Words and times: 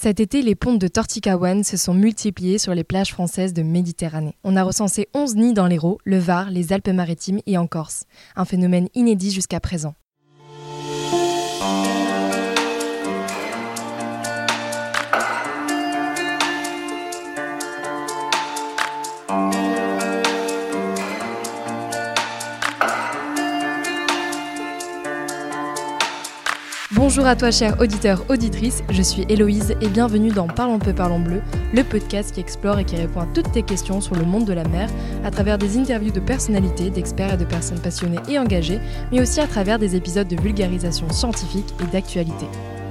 Cet 0.00 0.20
été, 0.20 0.42
les 0.42 0.54
pontes 0.54 0.78
de 0.78 0.86
Torticawan 0.86 1.64
se 1.64 1.76
sont 1.76 1.92
multipliées 1.92 2.58
sur 2.58 2.72
les 2.72 2.84
plages 2.84 3.10
françaises 3.10 3.52
de 3.52 3.64
Méditerranée. 3.64 4.36
On 4.44 4.54
a 4.54 4.62
recensé 4.62 5.08
11 5.12 5.34
nids 5.34 5.54
dans 5.54 5.66
l'Hérault, 5.66 5.98
le 6.04 6.18
Var, 6.18 6.52
les 6.52 6.72
Alpes-Maritimes 6.72 7.40
et 7.46 7.58
en 7.58 7.66
Corse. 7.66 8.04
Un 8.36 8.44
phénomène 8.44 8.88
inédit 8.94 9.32
jusqu'à 9.32 9.58
présent. 9.58 9.96
Bonjour 27.18 27.30
à 27.30 27.34
toi, 27.34 27.50
cher 27.50 27.80
auditeur, 27.80 28.22
auditrice, 28.28 28.84
je 28.90 29.02
suis 29.02 29.26
Héloïse 29.28 29.74
et 29.80 29.88
bienvenue 29.88 30.30
dans 30.30 30.46
Parlons 30.46 30.78
peu, 30.78 30.92
parlons 30.92 31.18
bleu, 31.18 31.42
le 31.74 31.82
podcast 31.82 32.32
qui 32.32 32.38
explore 32.38 32.78
et 32.78 32.84
qui 32.84 32.94
répond 32.94 33.18
à 33.18 33.26
toutes 33.34 33.50
tes 33.50 33.64
questions 33.64 34.00
sur 34.00 34.14
le 34.14 34.22
monde 34.22 34.44
de 34.44 34.52
la 34.52 34.62
mer 34.62 34.88
à 35.24 35.32
travers 35.32 35.58
des 35.58 35.76
interviews 35.76 36.12
de 36.12 36.20
personnalités, 36.20 36.90
d'experts 36.90 37.34
et 37.34 37.36
de 37.36 37.44
personnes 37.44 37.80
passionnées 37.80 38.20
et 38.28 38.38
engagées, 38.38 38.78
mais 39.10 39.20
aussi 39.20 39.40
à 39.40 39.48
travers 39.48 39.80
des 39.80 39.96
épisodes 39.96 40.28
de 40.28 40.40
vulgarisation 40.40 41.10
scientifique 41.10 41.74
et 41.82 41.92
d'actualité. 41.92 42.46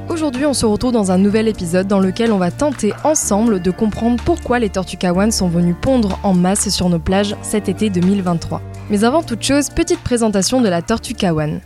Aujourd'hui, 0.09 0.45
on 0.45 0.53
se 0.53 0.65
retrouve 0.65 0.91
dans 0.91 1.09
un 1.09 1.17
nouvel 1.17 1.47
épisode 1.47 1.87
dans 1.87 2.01
lequel 2.01 2.33
on 2.33 2.37
va 2.37 2.51
tenter 2.51 2.91
ensemble 3.05 3.61
de 3.61 3.71
comprendre 3.71 4.21
pourquoi 4.25 4.59
les 4.59 4.69
tortues 4.69 4.97
kawan 4.97 5.31
sont 5.31 5.47
venues 5.47 5.73
pondre 5.73 6.19
en 6.23 6.33
masse 6.33 6.67
sur 6.67 6.89
nos 6.89 6.99
plages 6.99 7.37
cet 7.43 7.69
été 7.69 7.89
2023. 7.89 8.61
Mais 8.89 9.05
avant 9.05 9.23
toute 9.23 9.43
chose, 9.43 9.69
petite 9.69 10.01
présentation 10.01 10.59
de 10.59 10.67
la 10.67 10.81
tortue 10.81 11.13
kawan. 11.13 11.61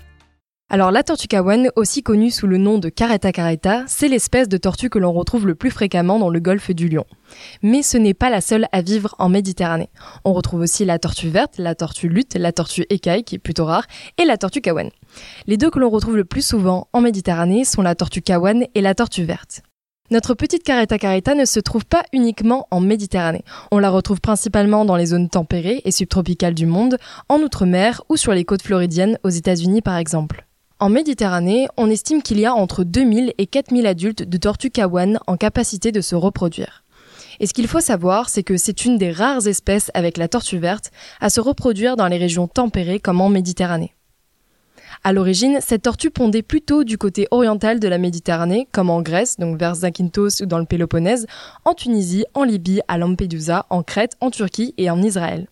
Alors 0.74 0.90
la 0.90 1.04
tortue 1.04 1.28
kawan, 1.28 1.70
aussi 1.76 2.02
connue 2.02 2.32
sous 2.32 2.48
le 2.48 2.58
nom 2.58 2.78
de 2.78 2.88
caretta 2.88 3.34
caretta, 3.34 3.84
c'est 3.88 4.08
l'espèce 4.08 4.48
de 4.48 4.56
tortue 4.56 4.90
que 4.90 5.00
l'on 5.00 5.12
retrouve 5.12 5.46
le 5.46 5.54
plus 5.54 5.70
fréquemment 5.70 6.18
dans 6.18 6.30
le 6.30 6.40
golfe 6.40 6.72
du 6.72 6.88
Lion. 6.88 7.04
Mais 7.62 7.82
ce 7.82 7.98
n'est 7.98 8.14
pas 8.14 8.30
la 8.30 8.40
seule 8.40 8.70
à 8.72 8.82
vivre 8.82 9.14
en 9.20 9.28
Méditerranée. 9.28 9.90
On 10.24 10.32
retrouve 10.32 10.62
aussi 10.62 10.86
la 10.86 10.98
tortue 10.98 11.28
verte, 11.28 11.56
la 11.58 11.76
tortue 11.76 12.08
lutte, 12.08 12.36
la 12.36 12.54
tortue 12.54 12.86
écaille 12.90 13.26
qui 13.26 13.36
est 13.36 13.40
plutôt 13.40 13.66
rare, 13.66 13.86
et 14.18 14.24
la 14.24 14.38
tortue 14.38 14.62
kawan. 14.62 14.90
Les 15.46 15.58
deux 15.58 15.70
que 15.70 15.78
l'on 15.78 15.90
retrouve 15.90 16.16
le 16.16 16.24
plus 16.24 16.42
souvent 16.42 16.88
en 16.94 17.02
Méditerranée 17.02 17.66
sont 17.66 17.82
la 17.82 17.94
tortue 17.94 18.22
kawan 18.22 18.64
et 18.74 18.80
la 18.80 18.96
tortue 18.96 19.26
verte. 19.26 19.64
Notre 20.10 20.36
petite 20.36 20.64
caretta 20.64 20.98
caretta 20.98 21.36
ne 21.36 21.44
se 21.44 21.60
trouve 21.60 21.86
pas 21.86 22.06
uniquement 22.14 22.70
en 22.72 22.80
Méditerranée. 22.80 23.44
On 23.72 23.80
la 23.80 23.90
retrouve 23.90 24.22
principalement 24.22 24.86
dans 24.86 24.96
les 24.96 25.08
zones 25.08 25.28
tempérées 25.28 25.82
et 25.84 25.92
subtropicales 25.92 26.54
du 26.54 26.66
monde, 26.66 26.98
en 27.28 27.40
Outre-mer 27.40 28.04
ou 28.08 28.16
sur 28.16 28.32
les 28.32 28.46
côtes 28.46 28.62
floridiennes 28.62 29.20
aux 29.26 29.30
États-Unis 29.30 29.82
par 29.82 29.98
exemple. 29.98 30.46
En 30.82 30.90
Méditerranée, 30.90 31.68
on 31.78 31.92
estime 31.92 32.24
qu'il 32.24 32.40
y 32.40 32.46
a 32.48 32.56
entre 32.56 32.84
2000 32.84 33.36
et 33.38 33.46
4000 33.46 33.86
adultes 33.86 34.24
de 34.24 34.38
tortues 34.38 34.72
kawan 34.72 35.20
en 35.28 35.38
capacité 35.38 35.92
de 35.92 36.02
se 36.02 36.16
reproduire. 36.16 36.84
Et 37.40 37.46
ce 37.46 37.54
qu'il 37.54 37.68
faut 37.68 37.82
savoir, 37.82 38.30
c'est 38.30 38.42
que 38.42 38.58
c'est 38.58 38.84
une 38.84 38.98
des 38.98 39.12
rares 39.12 39.46
espèces 39.46 39.92
avec 39.94 40.18
la 40.18 40.28
tortue 40.28 40.58
verte 40.58 40.90
à 41.20 41.30
se 41.30 41.40
reproduire 41.40 41.98
dans 41.98 42.08
les 42.08 42.18
régions 42.18 42.48
tempérées 42.48 43.00
comme 43.00 43.22
en 43.22 43.30
Méditerranée. 43.30 43.94
À 45.04 45.14
l'origine, 45.14 45.60
cette 45.62 45.84
tortue 45.84 46.10
pondait 46.10 46.42
plutôt 46.42 46.84
du 46.84 46.98
côté 46.98 47.28
oriental 47.30 47.80
de 47.80 47.88
la 47.88 48.00
Méditerranée, 48.00 48.68
comme 48.72 48.90
en 48.90 49.04
Grèce, 49.04 49.38
donc 49.38 49.60
vers 49.60 49.76
Zakynthos 49.76 50.42
ou 50.42 50.48
dans 50.48 50.58
le 50.58 50.66
Péloponnèse, 50.66 51.28
en 51.64 51.76
Tunisie, 51.76 52.26
en 52.34 52.44
Libye, 52.44 52.82
à 52.88 52.98
Lampedusa, 52.98 53.68
en 53.70 53.84
Crète, 53.84 54.18
en 54.20 54.32
Turquie 54.32 54.74
et 54.80 54.90
en 54.90 55.00
Israël 55.04 55.48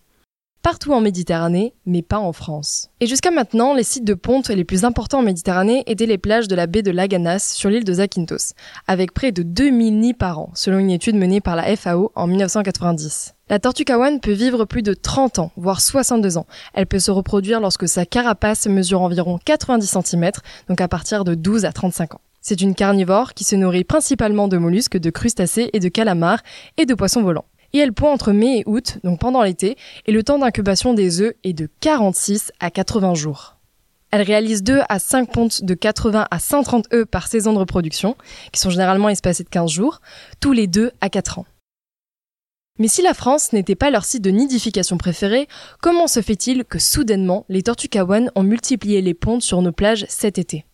partout 0.62 0.92
en 0.92 1.00
Méditerranée, 1.00 1.74
mais 1.86 2.02
pas 2.02 2.18
en 2.18 2.32
France. 2.32 2.90
Et 3.00 3.06
jusqu'à 3.06 3.30
maintenant, 3.30 3.74
les 3.74 3.82
sites 3.82 4.04
de 4.04 4.14
ponte 4.14 4.48
les 4.48 4.64
plus 4.64 4.84
importants 4.84 5.20
en 5.20 5.22
Méditerranée 5.22 5.82
étaient 5.86 6.06
les 6.06 6.18
plages 6.18 6.48
de 6.48 6.54
la 6.54 6.66
baie 6.66 6.82
de 6.82 6.90
Laganas 6.90 7.52
sur 7.54 7.70
l'île 7.70 7.84
de 7.84 7.92
Zakynthos, 7.92 8.54
avec 8.86 9.12
près 9.12 9.32
de 9.32 9.42
2000 9.42 9.98
nids 9.98 10.14
par 10.14 10.38
an, 10.38 10.50
selon 10.54 10.78
une 10.78 10.90
étude 10.90 11.16
menée 11.16 11.40
par 11.40 11.56
la 11.56 11.76
FAO 11.76 12.12
en 12.14 12.26
1990. 12.26 13.34
La 13.48 13.58
tortue 13.58 13.84
kawan 13.84 14.20
peut 14.20 14.32
vivre 14.32 14.64
plus 14.64 14.82
de 14.82 14.94
30 14.94 15.38
ans, 15.40 15.50
voire 15.56 15.80
62 15.80 16.38
ans. 16.38 16.46
Elle 16.72 16.86
peut 16.86 17.00
se 17.00 17.10
reproduire 17.10 17.60
lorsque 17.60 17.88
sa 17.88 18.06
carapace 18.06 18.66
mesure 18.66 19.02
environ 19.02 19.38
90 19.44 19.98
cm, 20.04 20.30
donc 20.68 20.80
à 20.80 20.88
partir 20.88 21.24
de 21.24 21.34
12 21.34 21.64
à 21.64 21.72
35 21.72 22.14
ans. 22.14 22.20
C'est 22.42 22.60
une 22.60 22.74
carnivore 22.74 23.34
qui 23.34 23.44
se 23.44 23.56
nourrit 23.56 23.84
principalement 23.84 24.48
de 24.48 24.56
mollusques, 24.56 24.96
de 24.96 25.10
crustacés 25.10 25.68
et 25.72 25.80
de 25.80 25.88
calamars 25.88 26.40
et 26.78 26.86
de 26.86 26.94
poissons 26.94 27.22
volants 27.22 27.44
et 27.72 27.78
elle 27.78 27.92
pond 27.92 28.12
entre 28.12 28.32
mai 28.32 28.58
et 28.58 28.62
août, 28.66 28.98
donc 29.04 29.20
pendant 29.20 29.42
l'été, 29.42 29.76
et 30.06 30.12
le 30.12 30.22
temps 30.22 30.38
d'incubation 30.38 30.94
des 30.94 31.20
œufs 31.20 31.34
est 31.44 31.52
de 31.52 31.68
46 31.80 32.52
à 32.60 32.70
80 32.70 33.14
jours. 33.14 33.56
Elle 34.10 34.22
réalise 34.22 34.62
2 34.62 34.80
à 34.88 34.98
5 34.98 35.32
pontes 35.32 35.64
de 35.64 35.74
80 35.74 36.26
à 36.30 36.38
130 36.38 36.92
œufs 36.92 37.06
par 37.06 37.28
saison 37.28 37.52
de 37.52 37.58
reproduction, 37.58 38.16
qui 38.52 38.60
sont 38.60 38.70
généralement 38.70 39.08
espacés 39.08 39.44
de 39.44 39.48
15 39.48 39.70
jours, 39.70 40.00
tous 40.40 40.52
les 40.52 40.66
2 40.66 40.90
à 41.00 41.08
4 41.08 41.38
ans. 41.38 41.46
Mais 42.78 42.88
si 42.88 43.02
la 43.02 43.14
France 43.14 43.52
n'était 43.52 43.74
pas 43.74 43.90
leur 43.90 44.04
site 44.04 44.22
de 44.22 44.30
nidification 44.30 44.96
préféré, 44.96 45.48
comment 45.82 46.06
se 46.06 46.22
fait-il 46.22 46.64
que 46.64 46.78
soudainement 46.78 47.44
les 47.48 47.62
tortues 47.62 47.88
kawan 47.88 48.30
ont 48.34 48.42
multiplié 48.42 49.02
les 49.02 49.14
pontes 49.14 49.42
sur 49.42 49.60
nos 49.60 49.70
plages 49.70 50.06
cet 50.08 50.38
été? 50.38 50.64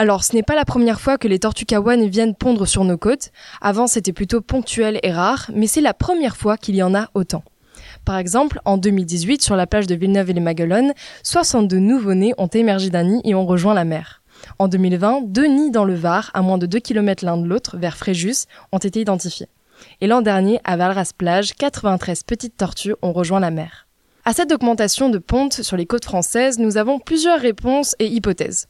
Alors, 0.00 0.22
ce 0.22 0.32
n'est 0.36 0.44
pas 0.44 0.54
la 0.54 0.64
première 0.64 1.00
fois 1.00 1.18
que 1.18 1.26
les 1.26 1.40
tortues 1.40 1.64
kawan 1.64 2.06
viennent 2.06 2.36
pondre 2.36 2.68
sur 2.68 2.84
nos 2.84 2.96
côtes. 2.96 3.32
Avant, 3.60 3.88
c'était 3.88 4.12
plutôt 4.12 4.40
ponctuel 4.40 5.00
et 5.02 5.10
rare, 5.10 5.50
mais 5.52 5.66
c'est 5.66 5.80
la 5.80 5.92
première 5.92 6.36
fois 6.36 6.56
qu'il 6.56 6.76
y 6.76 6.84
en 6.84 6.94
a 6.94 7.08
autant. 7.14 7.42
Par 8.04 8.16
exemple, 8.16 8.60
en 8.64 8.76
2018, 8.76 9.42
sur 9.42 9.56
la 9.56 9.66
plage 9.66 9.88
de 9.88 9.96
Villeneuve-et-les-Maguelones, 9.96 10.92
62 11.24 11.78
nouveau-nés 11.78 12.32
ont 12.38 12.46
émergé 12.46 12.90
d'un 12.90 13.02
nid 13.02 13.20
et 13.24 13.34
ont 13.34 13.44
rejoint 13.44 13.74
la 13.74 13.84
mer. 13.84 14.22
En 14.60 14.68
2020, 14.68 15.22
deux 15.24 15.46
nids 15.46 15.72
dans 15.72 15.84
le 15.84 15.96
Var, 15.96 16.30
à 16.32 16.42
moins 16.42 16.58
de 16.58 16.66
2 16.66 16.78
km 16.78 17.24
l'un 17.24 17.36
de 17.36 17.48
l'autre, 17.48 17.76
vers 17.76 17.96
Fréjus, 17.96 18.46
ont 18.70 18.78
été 18.78 19.00
identifiés. 19.00 19.48
Et 20.00 20.06
l'an 20.06 20.22
dernier, 20.22 20.60
à 20.62 20.76
Valras-Plage, 20.76 21.54
93 21.54 22.22
petites 22.22 22.56
tortues 22.56 22.94
ont 23.02 23.12
rejoint 23.12 23.40
la 23.40 23.50
mer. 23.50 23.88
À 24.24 24.32
cette 24.32 24.52
augmentation 24.52 25.08
de 25.08 25.18
ponte 25.18 25.54
sur 25.54 25.76
les 25.76 25.86
côtes 25.86 26.04
françaises, 26.04 26.60
nous 26.60 26.76
avons 26.76 27.00
plusieurs 27.00 27.40
réponses 27.40 27.96
et 27.98 28.06
hypothèses. 28.06 28.68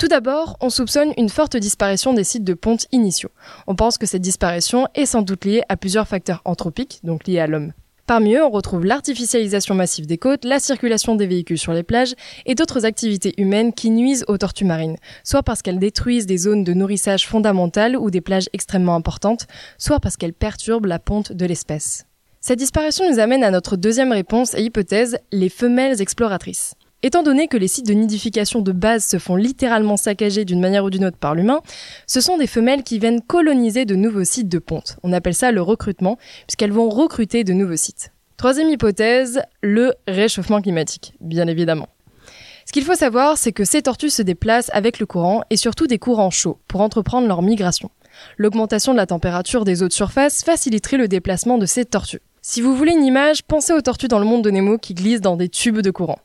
Tout 0.00 0.08
d'abord, 0.08 0.56
on 0.62 0.70
soupçonne 0.70 1.12
une 1.18 1.28
forte 1.28 1.58
disparition 1.58 2.14
des 2.14 2.24
sites 2.24 2.42
de 2.42 2.54
ponte 2.54 2.86
initiaux. 2.90 3.28
On 3.66 3.74
pense 3.74 3.98
que 3.98 4.06
cette 4.06 4.22
disparition 4.22 4.88
est 4.94 5.04
sans 5.04 5.20
doute 5.20 5.44
liée 5.44 5.60
à 5.68 5.76
plusieurs 5.76 6.08
facteurs 6.08 6.40
anthropiques, 6.46 7.00
donc 7.04 7.26
liés 7.26 7.38
à 7.38 7.46
l'homme. 7.46 7.74
Parmi 8.06 8.34
eux, 8.34 8.42
on 8.42 8.48
retrouve 8.48 8.86
l'artificialisation 8.86 9.74
massive 9.74 10.06
des 10.06 10.16
côtes, 10.16 10.46
la 10.46 10.58
circulation 10.58 11.16
des 11.16 11.26
véhicules 11.26 11.58
sur 11.58 11.74
les 11.74 11.82
plages 11.82 12.14
et 12.46 12.54
d'autres 12.54 12.86
activités 12.86 13.34
humaines 13.36 13.74
qui 13.74 13.90
nuisent 13.90 14.24
aux 14.26 14.38
tortues 14.38 14.64
marines, 14.64 14.96
soit 15.22 15.42
parce 15.42 15.60
qu'elles 15.60 15.78
détruisent 15.78 16.24
des 16.24 16.38
zones 16.38 16.64
de 16.64 16.72
nourrissage 16.72 17.28
fondamentales 17.28 17.94
ou 17.94 18.10
des 18.10 18.22
plages 18.22 18.48
extrêmement 18.54 18.94
importantes, 18.94 19.48
soit 19.76 20.00
parce 20.00 20.16
qu'elles 20.16 20.32
perturbent 20.32 20.86
la 20.86 20.98
ponte 20.98 21.32
de 21.32 21.44
l'espèce. 21.44 22.06
Cette 22.40 22.58
disparition 22.58 23.04
nous 23.12 23.18
amène 23.18 23.44
à 23.44 23.50
notre 23.50 23.76
deuxième 23.76 24.12
réponse 24.12 24.54
et 24.54 24.62
hypothèse, 24.62 25.18
les 25.30 25.50
femelles 25.50 26.00
exploratrices. 26.00 26.74
Étant 27.02 27.22
donné 27.22 27.48
que 27.48 27.56
les 27.56 27.68
sites 27.68 27.86
de 27.86 27.94
nidification 27.94 28.60
de 28.60 28.72
base 28.72 29.06
se 29.06 29.18
font 29.18 29.34
littéralement 29.34 29.96
saccager 29.96 30.44
d'une 30.44 30.60
manière 30.60 30.84
ou 30.84 30.90
d'une 30.90 31.06
autre 31.06 31.16
par 31.16 31.34
l'humain, 31.34 31.60
ce 32.06 32.20
sont 32.20 32.36
des 32.36 32.46
femelles 32.46 32.82
qui 32.82 32.98
viennent 32.98 33.22
coloniser 33.22 33.86
de 33.86 33.94
nouveaux 33.94 34.24
sites 34.24 34.50
de 34.50 34.58
ponte. 34.58 34.98
On 35.02 35.14
appelle 35.14 35.34
ça 35.34 35.50
le 35.50 35.62
recrutement, 35.62 36.18
puisqu'elles 36.46 36.72
vont 36.72 36.90
recruter 36.90 37.42
de 37.42 37.54
nouveaux 37.54 37.76
sites. 37.76 38.12
Troisième 38.36 38.68
hypothèse, 38.68 39.40
le 39.62 39.94
réchauffement 40.06 40.60
climatique, 40.60 41.14
bien 41.22 41.46
évidemment. 41.46 41.88
Ce 42.66 42.72
qu'il 42.72 42.84
faut 42.84 42.94
savoir, 42.94 43.38
c'est 43.38 43.52
que 43.52 43.64
ces 43.64 43.80
tortues 43.80 44.10
se 44.10 44.20
déplacent 44.20 44.70
avec 44.74 44.98
le 44.98 45.06
courant 45.06 45.42
et 45.48 45.56
surtout 45.56 45.86
des 45.86 45.98
courants 45.98 46.30
chauds 46.30 46.58
pour 46.68 46.82
entreprendre 46.82 47.26
leur 47.26 47.40
migration. 47.40 47.90
L'augmentation 48.36 48.92
de 48.92 48.98
la 48.98 49.06
température 49.06 49.64
des 49.64 49.82
eaux 49.82 49.88
de 49.88 49.92
surface 49.94 50.44
faciliterait 50.44 50.98
le 50.98 51.08
déplacement 51.08 51.56
de 51.56 51.64
ces 51.64 51.86
tortues. 51.86 52.20
Si 52.42 52.60
vous 52.60 52.76
voulez 52.76 52.92
une 52.92 53.04
image, 53.04 53.42
pensez 53.42 53.72
aux 53.72 53.80
tortues 53.80 54.08
dans 54.08 54.18
le 54.18 54.26
monde 54.26 54.44
de 54.44 54.50
Nemo 54.50 54.76
qui 54.76 54.92
glissent 54.92 55.22
dans 55.22 55.36
des 55.36 55.48
tubes 55.48 55.80
de 55.80 55.90
courant. 55.90 56.18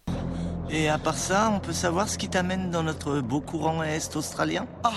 Et 0.69 0.89
à 0.89 0.97
part 0.97 1.17
ça, 1.17 1.51
on 1.55 1.59
peut 1.59 1.73
savoir 1.73 2.09
ce 2.09 2.17
qui 2.17 2.27
t'amène 2.27 2.71
dans 2.71 2.81
notre 2.81 3.21
beau 3.21 3.39
courant 3.39 3.83
est 3.83 4.15
australien? 4.15 4.65
Ah, 4.83 4.91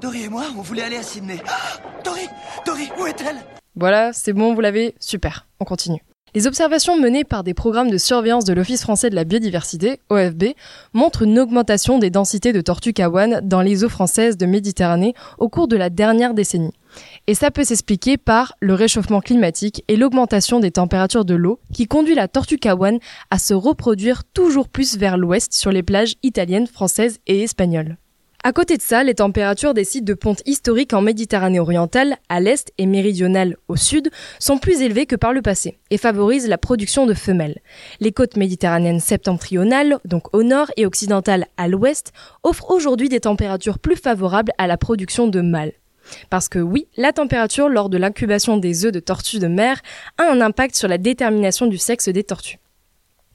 Dory 0.00 0.24
et 0.24 0.28
moi, 0.28 0.44
on 0.56 0.62
voulait 0.62 0.82
aller 0.82 0.96
à 0.96 1.02
Sydney. 1.02 1.40
Ah, 1.48 1.80
Dory 2.04 2.28
Dory, 2.64 2.88
où 2.98 3.06
est-elle? 3.06 3.36
Voilà, 3.74 4.12
c'est 4.12 4.32
bon, 4.32 4.54
vous 4.54 4.60
l'avez 4.60 4.94
Super, 5.00 5.46
on 5.60 5.64
continue. 5.64 6.02
Les 6.34 6.46
observations 6.46 7.00
menées 7.00 7.24
par 7.24 7.44
des 7.44 7.54
programmes 7.54 7.90
de 7.90 7.98
surveillance 7.98 8.44
de 8.44 8.52
l'Office 8.52 8.82
français 8.82 9.10
de 9.10 9.14
la 9.14 9.24
biodiversité, 9.24 10.00
OFB, 10.10 10.54
montrent 10.92 11.22
une 11.22 11.38
augmentation 11.38 11.98
des 11.98 12.10
densités 12.10 12.52
de 12.52 12.60
tortues 12.60 12.92
kawan 12.92 13.40
dans 13.42 13.62
les 13.62 13.84
eaux 13.84 13.88
françaises 13.88 14.36
de 14.36 14.46
Méditerranée 14.46 15.14
au 15.38 15.48
cours 15.48 15.66
de 15.66 15.76
la 15.76 15.88
dernière 15.88 16.34
décennie. 16.34 16.74
Et 17.28 17.34
ça 17.34 17.50
peut 17.50 17.64
s'expliquer 17.64 18.18
par 18.18 18.54
le 18.60 18.74
réchauffement 18.74 19.20
climatique 19.20 19.82
et 19.88 19.96
l'augmentation 19.96 20.60
des 20.60 20.70
températures 20.70 21.24
de 21.24 21.34
l'eau 21.34 21.58
qui 21.72 21.86
conduit 21.86 22.14
la 22.14 22.28
tortue 22.28 22.58
kawan 22.58 23.00
à 23.30 23.38
se 23.38 23.52
reproduire 23.52 24.22
toujours 24.24 24.68
plus 24.68 24.96
vers 24.96 25.18
l'ouest 25.18 25.52
sur 25.52 25.72
les 25.72 25.82
plages 25.82 26.14
italiennes, 26.22 26.68
françaises 26.68 27.18
et 27.26 27.42
espagnoles. 27.42 27.96
À 28.44 28.52
côté 28.52 28.76
de 28.76 28.82
ça, 28.82 29.02
les 29.02 29.14
températures 29.14 29.74
des 29.74 29.82
sites 29.82 30.04
de 30.04 30.14
ponte 30.14 30.40
historiques 30.46 30.92
en 30.92 31.02
Méditerranée 31.02 31.58
orientale, 31.58 32.14
à 32.28 32.38
l'est 32.38 32.72
et 32.78 32.86
méridionale 32.86 33.56
au 33.66 33.74
sud, 33.74 34.08
sont 34.38 34.58
plus 34.58 34.82
élevées 34.82 35.06
que 35.06 35.16
par 35.16 35.32
le 35.32 35.42
passé 35.42 35.78
et 35.90 35.98
favorisent 35.98 36.46
la 36.46 36.58
production 36.58 37.06
de 37.06 37.14
femelles. 37.14 37.58
Les 37.98 38.12
côtes 38.12 38.36
méditerranéennes 38.36 39.00
septentrionales, 39.00 39.98
donc 40.04 40.32
au 40.32 40.44
nord 40.44 40.70
et 40.76 40.86
occidentales 40.86 41.46
à 41.56 41.66
l'ouest, 41.66 42.12
offrent 42.44 42.70
aujourd'hui 42.70 43.08
des 43.08 43.18
températures 43.18 43.80
plus 43.80 43.96
favorables 43.96 44.52
à 44.58 44.68
la 44.68 44.76
production 44.76 45.26
de 45.26 45.40
mâles. 45.40 45.72
Parce 46.30 46.48
que 46.48 46.58
oui, 46.58 46.86
la 46.96 47.12
température 47.12 47.68
lors 47.68 47.88
de 47.88 47.98
l'incubation 47.98 48.56
des 48.56 48.84
œufs 48.84 48.92
de 48.92 49.00
tortues 49.00 49.38
de 49.38 49.48
mer 49.48 49.80
a 50.18 50.24
un 50.24 50.40
impact 50.40 50.76
sur 50.76 50.88
la 50.88 50.98
détermination 50.98 51.66
du 51.66 51.78
sexe 51.78 52.08
des 52.08 52.24
tortues. 52.24 52.58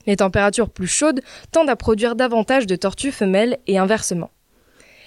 Les 0.08 0.16
températures 0.16 0.70
plus 0.70 0.88
chaudes 0.88 1.22
tendent 1.52 1.70
à 1.70 1.76
produire 1.76 2.16
davantage 2.16 2.66
de 2.68 2.76
tortues 2.76 3.12
femelles 3.12 3.58
et 3.68 3.78
inversement. 3.78 4.32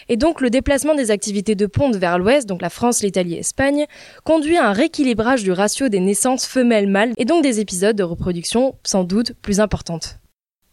Et 0.09 0.17
donc 0.17 0.41
le 0.41 0.51
déplacement 0.51 0.95
des 0.95 1.11
activités 1.11 1.55
de 1.55 1.67
ponte 1.67 1.97
vers 1.97 2.19
l'ouest, 2.19 2.47
donc 2.47 2.61
la 2.61 2.71
France, 2.71 3.03
l'Italie 3.03 3.35
et 3.35 3.37
l'Espagne, 3.39 3.87
conduit 4.23 4.59
à 4.59 4.69
un 4.69 4.73
rééquilibrage 4.73 5.43
du 5.43 5.53
ratio 5.53 5.89
des 5.89 6.01
naissances 6.01 6.47
femelles-mâles 6.47 7.13
et 7.17 7.25
donc 7.25 7.43
des 7.43 7.61
épisodes 7.61 7.97
de 7.97 8.03
reproduction 8.03 8.75
sans 8.85 9.05
doute 9.05 9.33
plus 9.41 9.61
importantes. 9.61 10.19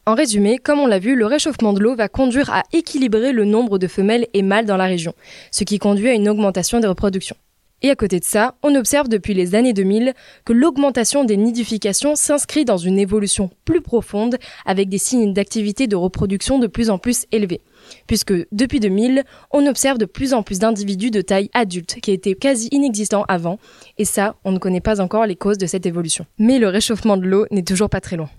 En 0.07 0.15
résumé, 0.15 0.57
comme 0.57 0.79
on 0.79 0.87
l'a 0.87 0.97
vu, 0.97 1.15
le 1.15 1.27
réchauffement 1.27 1.73
de 1.73 1.79
l'eau 1.79 1.95
va 1.95 2.09
conduire 2.09 2.49
à 2.49 2.63
équilibrer 2.73 3.33
le 3.33 3.45
nombre 3.45 3.77
de 3.77 3.85
femelles 3.85 4.27
et 4.33 4.41
mâles 4.41 4.65
dans 4.65 4.77
la 4.77 4.85
région, 4.85 5.13
ce 5.51 5.63
qui 5.63 5.77
conduit 5.77 6.09
à 6.09 6.13
une 6.13 6.27
augmentation 6.27 6.79
des 6.79 6.87
reproductions. 6.87 7.35
Et 7.83 7.89
à 7.91 7.95
côté 7.95 8.19
de 8.19 8.25
ça, 8.25 8.55
on 8.63 8.73
observe 8.75 9.09
depuis 9.09 9.35
les 9.35 9.53
années 9.53 9.73
2000 9.73 10.13
que 10.43 10.53
l'augmentation 10.53 11.23
des 11.23 11.37
nidifications 11.37 12.15
s'inscrit 12.15 12.65
dans 12.65 12.77
une 12.77 12.97
évolution 12.97 13.51
plus 13.63 13.81
profonde 13.81 14.37
avec 14.65 14.89
des 14.89 14.97
signes 14.97 15.33
d'activité 15.33 15.85
de 15.85 15.95
reproduction 15.95 16.57
de 16.57 16.67
plus 16.67 16.89
en 16.89 16.97
plus 16.97 17.25
élevés. 17.31 17.61
Puisque 18.07 18.33
depuis 18.51 18.79
2000, 18.79 19.23
on 19.51 19.67
observe 19.67 19.99
de 19.99 20.05
plus 20.05 20.33
en 20.33 20.41
plus 20.41 20.59
d'individus 20.59 21.11
de 21.11 21.21
taille 21.21 21.49
adulte 21.53 21.99
qui 22.01 22.11
étaient 22.11 22.35
quasi 22.35 22.69
inexistants 22.71 23.25
avant, 23.27 23.59
et 23.99 24.05
ça, 24.05 24.35
on 24.45 24.51
ne 24.51 24.59
connaît 24.59 24.81
pas 24.81 24.99
encore 24.99 25.27
les 25.27 25.35
causes 25.35 25.59
de 25.59 25.67
cette 25.67 25.85
évolution. 25.85 26.25
Mais 26.39 26.57
le 26.57 26.69
réchauffement 26.69 27.17
de 27.17 27.25
l'eau 27.25 27.45
n'est 27.51 27.63
toujours 27.63 27.89
pas 27.89 28.01
très 28.01 28.17
loin. 28.17 28.29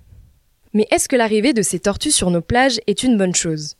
Mais 0.74 0.86
est-ce 0.90 1.08
que 1.08 1.16
l'arrivée 1.16 1.52
de 1.52 1.60
ces 1.60 1.78
tortues 1.78 2.10
sur 2.10 2.30
nos 2.30 2.40
plages 2.40 2.80
est 2.86 3.02
une 3.02 3.18
bonne 3.18 3.34
chose? 3.34 3.76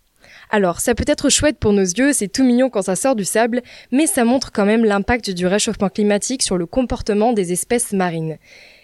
Alors, 0.51 0.81
ça 0.81 0.95
peut 0.95 1.05
être 1.07 1.31
chouette 1.31 1.59
pour 1.59 1.73
nos 1.73 1.81
yeux, 1.81 2.13
c'est 2.13 2.29
tout 2.29 2.45
mignon 2.45 2.69
quand 2.69 2.83
ça 2.83 2.97
sort 2.97 3.17
du 3.17 3.25
sable, 3.25 3.63
mais 3.91 4.07
ça 4.07 4.25
montre 4.25 4.53
quand 4.53 4.67
même 4.67 4.85
l'impact 4.85 5.31
du 5.31 5.47
réchauffement 5.47 5.89
climatique 5.89 6.43
sur 6.43 6.59
le 6.59 6.67
comportement 6.67 7.33
des 7.33 7.53
espèces 7.53 7.93
marines. 7.93 8.37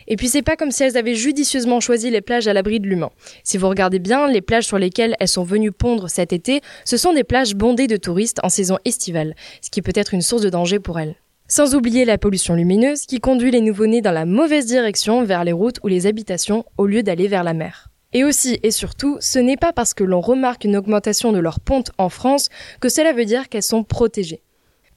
Et 0.06 0.16
puis 0.16 0.28
c'est 0.28 0.40
pas 0.40 0.56
comme 0.56 0.70
si 0.70 0.82
elles 0.82 0.96
avaient 0.96 1.14
judicieusement 1.14 1.80
choisi 1.80 2.10
les 2.10 2.22
plages 2.22 2.48
à 2.48 2.54
l'abri 2.54 2.80
de 2.80 2.86
l'humain. 2.86 3.10
Si 3.44 3.58
vous 3.58 3.68
regardez 3.68 3.98
bien, 3.98 4.26
les 4.26 4.40
plages 4.40 4.64
sur 4.66 4.78
lesquelles 4.78 5.14
elles 5.20 5.28
sont 5.28 5.44
venues 5.44 5.72
pondre 5.72 6.08
cet 6.08 6.32
été, 6.32 6.62
ce 6.86 6.96
sont 6.96 7.12
des 7.12 7.24
plages 7.24 7.54
bondées 7.54 7.88
de 7.88 7.98
touristes 7.98 8.40
en 8.42 8.48
saison 8.48 8.78
estivale, 8.86 9.36
ce 9.60 9.68
qui 9.68 9.82
peut 9.82 9.92
être 9.94 10.14
une 10.14 10.22
source 10.22 10.40
de 10.40 10.48
danger 10.48 10.78
pour 10.78 10.98
elles. 10.98 11.16
Sans 11.46 11.74
oublier 11.74 12.06
la 12.06 12.16
pollution 12.16 12.54
lumineuse 12.54 13.02
qui 13.02 13.20
conduit 13.20 13.50
les 13.50 13.60
nouveau-nés 13.60 14.00
dans 14.00 14.12
la 14.12 14.24
mauvaise 14.24 14.64
direction 14.64 15.24
vers 15.24 15.44
les 15.44 15.52
routes 15.52 15.78
ou 15.82 15.88
les 15.88 16.06
habitations 16.06 16.64
au 16.78 16.86
lieu 16.86 17.02
d'aller 17.02 17.28
vers 17.28 17.44
la 17.44 17.52
mer. 17.52 17.87
Et 18.14 18.24
aussi 18.24 18.58
et 18.62 18.70
surtout, 18.70 19.18
ce 19.20 19.38
n'est 19.38 19.58
pas 19.58 19.72
parce 19.72 19.92
que 19.92 20.04
l'on 20.04 20.20
remarque 20.20 20.64
une 20.64 20.76
augmentation 20.76 21.30
de 21.30 21.38
leur 21.38 21.60
ponte 21.60 21.90
en 21.98 22.08
France 22.08 22.48
que 22.80 22.88
cela 22.88 23.12
veut 23.12 23.26
dire 23.26 23.48
qu'elles 23.48 23.62
sont 23.62 23.84
protégées. 23.84 24.42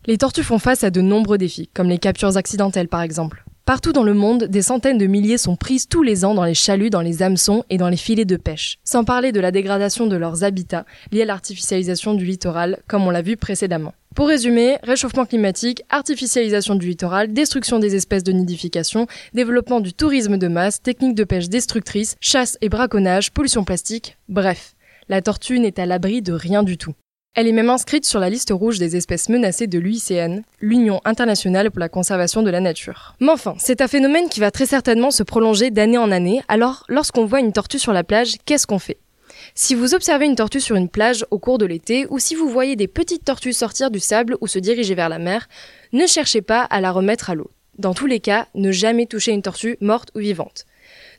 Les 0.05 0.17
tortues 0.17 0.43
font 0.43 0.59
face 0.59 0.83
à 0.83 0.91
de 0.91 1.01
nombreux 1.01 1.37
défis, 1.37 1.69
comme 1.73 1.89
les 1.89 1.99
captures 1.99 2.37
accidentelles 2.37 2.87
par 2.87 3.01
exemple. 3.01 3.43
Partout 3.65 3.93
dans 3.93 4.03
le 4.03 4.15
monde, 4.15 4.45
des 4.45 4.63
centaines 4.63 4.97
de 4.97 5.05
milliers 5.05 5.37
sont 5.37 5.55
prises 5.55 5.87
tous 5.87 6.01
les 6.01 6.25
ans 6.25 6.33
dans 6.33 6.43
les 6.43 6.55
chaluts, 6.55 6.89
dans 6.89 7.01
les 7.01 7.21
hameçons 7.21 7.63
et 7.69 7.77
dans 7.77 7.89
les 7.89 7.97
filets 7.97 8.25
de 8.25 8.35
pêche. 8.35 8.79
Sans 8.83 9.03
parler 9.03 9.31
de 9.31 9.39
la 9.39 9.51
dégradation 9.51 10.07
de 10.07 10.15
leurs 10.15 10.43
habitats 10.43 10.85
liée 11.11 11.21
à 11.21 11.25
l'artificialisation 11.25 12.15
du 12.15 12.25
littoral, 12.25 12.79
comme 12.87 13.05
on 13.05 13.11
l'a 13.11 13.21
vu 13.21 13.37
précédemment. 13.37 13.93
Pour 14.15 14.27
résumer, 14.27 14.77
réchauffement 14.83 15.25
climatique, 15.25 15.83
artificialisation 15.89 16.75
du 16.75 16.87
littoral, 16.87 17.31
destruction 17.31 17.77
des 17.77 17.95
espèces 17.95 18.23
de 18.23 18.31
nidification, 18.31 19.05
développement 19.33 19.79
du 19.79 19.93
tourisme 19.93 20.37
de 20.37 20.47
masse, 20.47 20.81
techniques 20.81 21.15
de 21.15 21.23
pêche 21.23 21.47
destructrices, 21.47 22.17
chasse 22.19 22.57
et 22.61 22.67
braconnage, 22.67 23.31
pollution 23.31 23.63
plastique, 23.63 24.17
bref. 24.27 24.73
La 25.07 25.21
tortue 25.21 25.59
n'est 25.59 25.79
à 25.79 25.85
l'abri 25.85 26.21
de 26.21 26.33
rien 26.33 26.63
du 26.63 26.77
tout. 26.77 26.93
Elle 27.33 27.47
est 27.47 27.53
même 27.53 27.69
inscrite 27.69 28.03
sur 28.03 28.19
la 28.19 28.29
liste 28.29 28.51
rouge 28.51 28.77
des 28.77 28.97
espèces 28.97 29.29
menacées 29.29 29.67
de 29.67 29.79
l'UICN, 29.79 30.41
l'Union 30.59 30.99
internationale 31.05 31.71
pour 31.71 31.79
la 31.79 31.87
conservation 31.87 32.43
de 32.43 32.49
la 32.49 32.59
nature. 32.59 33.15
Mais 33.21 33.29
enfin, 33.29 33.55
c'est 33.57 33.79
un 33.79 33.87
phénomène 33.87 34.27
qui 34.27 34.41
va 34.41 34.51
très 34.51 34.65
certainement 34.65 35.11
se 35.11 35.23
prolonger 35.23 35.71
d'année 35.71 35.97
en 35.97 36.11
année, 36.11 36.41
alors 36.49 36.83
lorsqu'on 36.89 37.23
voit 37.23 37.39
une 37.39 37.53
tortue 37.53 37.79
sur 37.79 37.93
la 37.93 38.03
plage, 38.03 38.35
qu'est-ce 38.43 38.67
qu'on 38.67 38.79
fait? 38.79 38.97
Si 39.55 39.75
vous 39.75 39.93
observez 39.93 40.25
une 40.25 40.35
tortue 40.35 40.59
sur 40.59 40.75
une 40.75 40.89
plage 40.89 41.25
au 41.31 41.39
cours 41.39 41.57
de 41.57 41.65
l'été, 41.65 42.05
ou 42.09 42.19
si 42.19 42.35
vous 42.35 42.49
voyez 42.49 42.75
des 42.75 42.89
petites 42.89 43.23
tortues 43.23 43.53
sortir 43.53 43.91
du 43.91 44.01
sable 44.01 44.35
ou 44.41 44.47
se 44.47 44.59
diriger 44.59 44.93
vers 44.93 45.07
la 45.07 45.17
mer, 45.17 45.47
ne 45.93 46.07
cherchez 46.07 46.41
pas 46.41 46.63
à 46.63 46.81
la 46.81 46.91
remettre 46.91 47.29
à 47.29 47.35
l'eau. 47.35 47.49
Dans 47.77 47.93
tous 47.93 48.07
les 48.07 48.19
cas, 48.19 48.47
ne 48.55 48.73
jamais 48.73 49.05
toucher 49.05 49.31
une 49.31 49.41
tortue 49.41 49.77
morte 49.79 50.11
ou 50.15 50.19
vivante. 50.19 50.65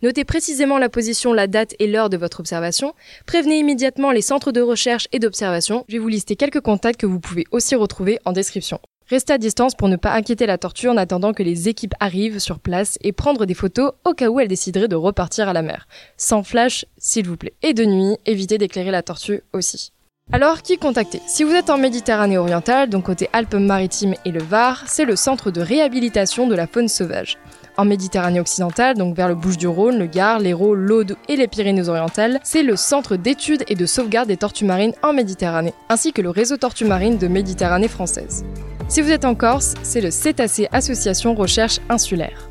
Notez 0.02 0.25
précisément 0.25 0.78
la 0.78 0.88
position, 0.88 1.32
la 1.32 1.46
date 1.46 1.76
et 1.78 1.87
l'heure 1.87 2.10
de 2.10 2.16
votre 2.16 2.40
observation. 2.40 2.93
Prévenez 3.25 3.58
immédiatement 3.58 4.10
les 4.10 4.20
centres 4.20 4.50
de 4.50 4.60
recherche 4.60 5.06
et 5.12 5.20
d'observation. 5.20 5.84
Je 5.88 5.93
vais 5.93 6.00
vous 6.00 6.08
lister 6.08 6.34
quelques 6.34 6.60
contacts 6.60 7.00
que 7.00 7.06
vous 7.06 7.20
pouvez 7.20 7.44
aussi 7.52 7.76
retrouver 7.76 8.19
en 8.25 8.32
description. 8.32 8.81
Restez 9.06 9.32
à 9.32 9.38
distance 9.38 9.76
pour 9.76 9.88
ne 9.88 9.94
pas 9.94 10.12
inquiéter 10.12 10.46
la 10.46 10.58
tortue 10.58 10.88
en 10.88 10.96
attendant 10.96 11.32
que 11.32 11.44
les 11.44 11.69
équipes 11.69 11.94
arrivent 12.00 12.40
sur 12.40 12.58
place 12.58 12.99
et 13.02 13.12
prendre 13.12 13.46
des 13.46 13.54
photos 13.54 13.93
au 14.04 14.12
cas 14.12 14.28
où 14.28 14.40
elle 14.40 14.49
déciderait 14.49 14.88
de 14.88 14.96
repartir 14.96 15.49
à 15.49 15.52
la 15.52 15.62
mer. 15.62 15.87
Sans 16.16 16.43
flash, 16.43 16.84
s'il 16.99 17.28
vous 17.28 17.37
plaît. 17.37 17.54
Et 17.62 17.72
de 17.72 17.84
nuit, 17.84 18.16
évitez 18.26 18.58
d'éclairer 18.58 18.90
la 18.90 19.02
tortue 19.02 19.43
aussi. 19.52 19.93
Alors, 20.32 20.62
qui 20.62 20.78
contacter? 20.78 21.20
Si 21.28 21.44
vous 21.44 21.52
êtes 21.52 21.70
en 21.70 21.78
Méditerranée 21.78 22.38
orientale, 22.38 22.88
donc 22.88 23.04
côté 23.04 23.28
Alpes-Maritimes 23.32 24.14
et 24.25 24.31
le 24.31 24.43
Var, 24.43 24.82
c'est 24.87 25.04
le 25.04 25.14
centre 25.14 25.52
de 25.52 25.60
réhabilitation 25.60 26.49
de 26.49 26.54
la 26.56 26.66
faune 26.66 26.88
sauvage. 26.88 27.38
En 27.77 27.87
Méditerranée 27.87 28.41
occidentale, 28.41 28.97
donc 28.97 29.17
vers 29.17 29.29
le 29.29 29.35
Bouches-du-Rhône, 29.35 29.99
le 29.99 30.07
Gard, 30.07 30.41
l'Hérault, 30.41 30.75
l'Aude 30.75 31.17
et 31.29 31.37
les 31.37 31.49
Pyrénées-Orientales, 31.49 32.39
c'est 32.45 32.63
le 32.63 32.77
Centre 32.77 33.17
d'études 33.17 33.65
et 33.69 33.75
de 33.75 33.87
sauvegarde 33.87 34.29
des 34.29 34.37
tortues 34.37 34.67
marines 34.67 34.93
en 35.03 35.15
Méditerranée, 35.15 35.73
ainsi 35.89 36.13
que 36.13 36.21
le 36.21 36.29
réseau 36.29 36.59
Tortues 36.59 36.85
marines 36.85 37.17
de 37.17 37.29
Méditerranée 37.29 37.89
française. 37.89 38.45
Si 38.89 39.01
vous 39.01 39.11
êtes 39.11 39.25
en 39.25 39.35
Corse, 39.35 39.75
c'est 39.83 40.03
le 40.03 40.11
Cétacé 40.11 40.69
Association 40.71 41.35
Recherche 41.35 41.81
Insulaire. 41.89 42.51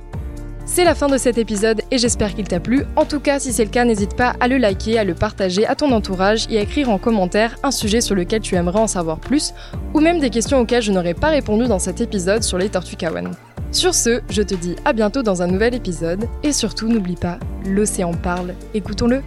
C'est 0.66 0.86
la 0.86 0.96
fin 0.96 1.08
de 1.08 1.18
cet 1.18 1.38
épisode 1.38 1.82
et 1.92 1.98
j'espère 1.98 2.34
qu'il 2.34 2.48
t'a 2.48 2.60
plu. 2.60 2.86
En 2.96 3.06
tout 3.06 3.20
cas, 3.20 3.40
si 3.40 3.52
c'est 3.52 3.66
le 3.66 3.70
cas, 3.70 3.84
n'hésite 3.84 4.16
pas 4.16 4.36
à 4.40 4.48
le 4.48 4.58
liker, 4.58 4.98
à 4.98 5.04
le 5.04 5.14
partager 5.14 5.68
à 5.68 5.76
ton 5.76 5.92
entourage 5.92 6.48
et 6.50 6.58
à 6.58 6.62
écrire 6.62 6.90
en 6.90 6.98
commentaire 6.98 7.58
un 7.62 7.72
sujet 7.72 8.00
sur 8.00 8.16
lequel 8.16 8.42
tu 8.42 8.56
aimerais 8.56 8.80
en 8.80 8.88
savoir 8.88 9.20
plus 9.20 9.54
ou 9.94 10.00
même 10.00 10.20
des 10.20 10.30
questions 10.30 10.60
auxquelles 10.60 10.82
je 10.82 10.94
n'aurais 10.94 11.14
pas 11.14 11.28
répondu 11.28 11.68
dans 11.68 11.80
cet 11.80 12.00
épisode 12.00 12.42
sur 12.42 12.58
les 12.58 12.70
tortues 12.70 12.96
kawan. 12.96 13.32
Sur 13.72 13.96
ce, 13.96 14.20
je 14.30 14.42
te 14.42 14.54
dis 14.54 14.76
à 14.84 14.92
bientôt 14.92 15.24
dans 15.24 15.42
un 15.42 15.48
nouvel 15.48 15.74
épisode 15.74 16.26
et 16.44 16.52
surtout 16.52 16.90
n'oublie 16.90 17.16
pas, 17.16 17.40
l'océan 17.66 18.14
parle, 18.14 18.54
écoutons-le. 18.74 19.22